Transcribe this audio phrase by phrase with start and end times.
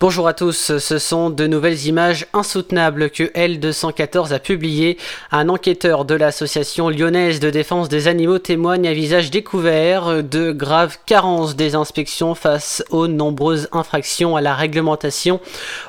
[0.00, 4.96] Bonjour à tous, ce sont de nouvelles images insoutenables que L214 a publiées.
[5.30, 10.96] Un enquêteur de l'association lyonnaise de défense des animaux témoigne à visage découvert de graves
[11.04, 15.38] carences des inspections face aux nombreuses infractions à la réglementation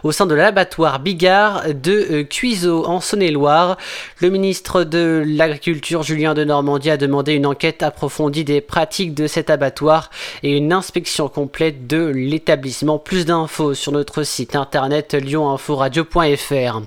[0.04, 3.78] au sein de l'abattoir Bigard de Cuiseau en Saône-et-Loire.
[4.20, 9.28] Le ministre de l'Agriculture Julien de Normandie a demandé une enquête approfondie des pratiques de
[9.28, 10.09] cet abattoir
[10.43, 13.00] et une inspection complète de l'établissement.
[13.00, 16.82] Plus d'infos sur notre site internet lyoninforadio.fr.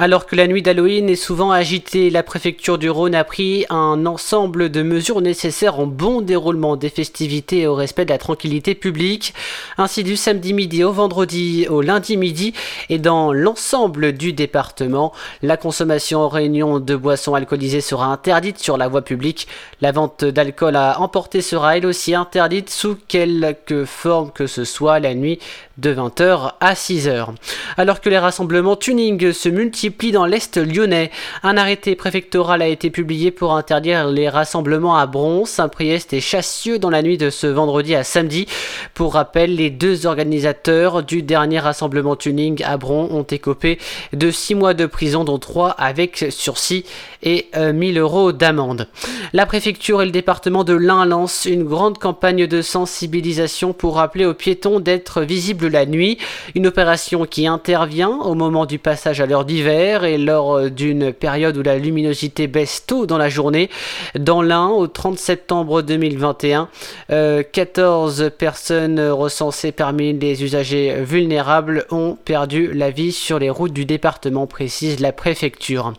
[0.00, 4.06] Alors que la nuit d'Halloween est souvent agitée, la préfecture du Rhône a pris un
[4.06, 8.74] ensemble de mesures nécessaires au bon déroulement des festivités et au respect de la tranquillité
[8.74, 9.34] publique.
[9.76, 12.54] Ainsi du samedi midi au vendredi au lundi midi
[12.88, 18.76] et dans l'ensemble du département, la consommation en réunion de boissons alcoolisées sera interdite sur
[18.76, 19.46] la voie publique.
[19.80, 24.98] La vente d'alcool à emporter sera elle aussi interdite sous quelque forme que ce soit
[24.98, 25.38] la nuit
[25.78, 27.28] de 20h à 6h.
[27.76, 31.10] Alors que les rassemblements tuning se multiplient dans l'Est lyonnais,
[31.42, 36.78] un arrêté préfectoral a été publié pour interdire les rassemblements à Bron, Saint-Priest et Chassieux
[36.78, 38.46] dans la nuit de ce vendredi à samedi.
[38.94, 43.78] Pour rappel, les deux organisateurs du dernier rassemblement tuning à Bron ont écopé
[44.12, 46.84] de 6 mois de prison, dont 3 avec sursis
[47.22, 48.88] et 1000 euh, euros d'amende.
[49.32, 54.24] La préfecture et le département de l'Ain lancent une grande campagne de sensibilisation pour rappeler
[54.24, 56.18] aux piétons d'être visibles la nuit.
[56.54, 61.12] Une opération qui intervient au moment du passage à l'heure d'hiver et lors euh, d'une
[61.12, 63.70] période où la luminosité baisse tôt dans la journée.
[64.18, 66.68] Dans l'Ain, au 30 septembre 2021,
[67.08, 73.72] 14 euh, personnes recensées parmi les usagers vulnérables ont perdu la vie sur les routes
[73.72, 75.92] du département, précise la préfecture.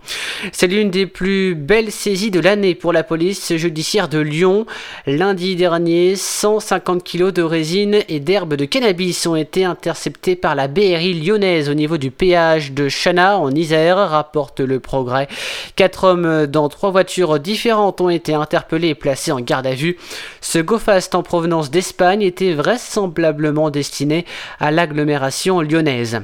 [0.52, 4.66] C'est l'une des plus belles saisies de l'année pour la police judiciaire de Lyon.
[5.06, 10.68] Lundi dernier, 150 kg de résine et d'herbes de cannabis ont été interceptés par la
[10.68, 15.28] BRI lyonnaise au niveau du péage de Chana en Isère, rapporte le progrès.
[15.76, 19.98] Quatre hommes dans trois voitures différentes ont été interpellés et placés en garde à vue.
[20.42, 24.26] Ce GoFast en provenance d'Espagne était vraisemblablement destiné
[24.60, 26.22] à l'agglomération lyonnaise.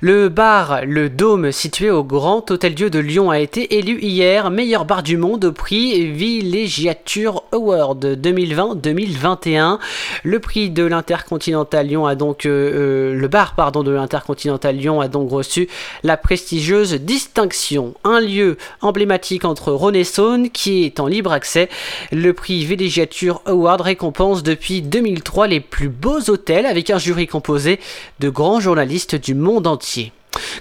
[0.00, 4.50] Le bar Le Dôme, situé au Grand Hôtel Dieu de Lyon, a été élu hier
[4.50, 9.78] meilleur bar du monde au prix Villégiature Award 2020-2021.
[10.24, 15.08] Le prix de l'Intercontinental Lyon a donc euh, euh, le bar de l'Intercontinental Lyon a
[15.08, 15.68] donc reçu
[16.02, 20.04] la prestigieuse distinction, un lieu emblématique entre Rhône et
[20.52, 21.68] qui est en libre accès.
[22.10, 27.78] Le prix Villégiature Award récompense depuis 2003 les plus beaux hôtels avec un jury composé
[28.20, 30.12] de grands journalistes du monde monde entier.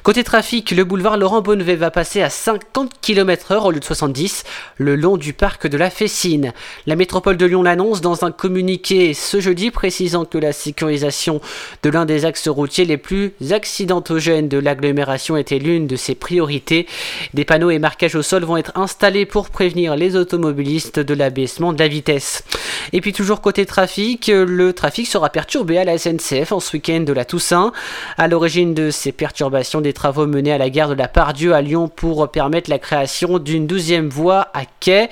[0.04, 4.44] Côté trafic, le boulevard Laurent Bonnevet va passer à 50 km/h au lieu de 70
[4.78, 6.52] le long du parc de la Fessine.
[6.88, 11.42] La métropole de Lyon l'annonce dans un communiqué ce jeudi précisant que la sécurisation
[11.84, 16.86] de l'un des axes routiers les plus accidentogènes de l'agglomération était l'une de ses priorités.
[17.34, 21.74] Des panneaux et marquages au sol vont être installés pour prévenir les automobilistes de l'abaissement
[21.74, 22.44] de la vitesse.
[22.92, 27.02] Et puis toujours côté trafic, le trafic sera perturbé à la SNCF en ce week-end
[27.02, 27.72] de la Toussaint.
[28.18, 31.62] À l'origine de ces perturbations des travaux menés à la gare de la Pardieu à
[31.62, 35.10] Lyon pour permettre la création d'une douzième voie à quai.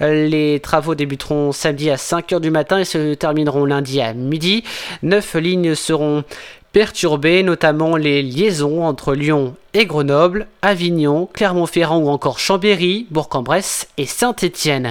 [0.00, 4.64] Les travaux débuteront samedi à 5h du matin et se termineront lundi à midi.
[5.02, 6.24] Neuf lignes seront
[6.72, 14.06] perturbées, notamment les liaisons entre Lyon et Grenoble, Avignon, Clermont-Ferrand ou encore Chambéry, Bourg-en-Bresse et
[14.06, 14.90] Saint-Étienne.